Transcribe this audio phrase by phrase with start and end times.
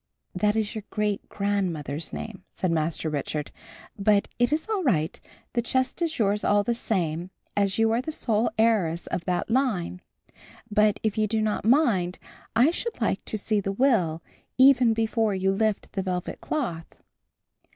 [0.33, 3.51] "That is your great grandmother's name," said Master Richard,
[3.99, 5.21] "but it is all right,
[5.53, 9.51] the chest is yours all the same, as you are the sole heiress of that
[9.51, 10.01] line.
[10.71, 12.17] But if you do not mind
[12.55, 14.23] I should like to see the will,
[14.57, 16.87] even before you lift the velvet cloth."